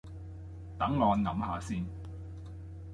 [0.79, 1.85] 等我諗吓先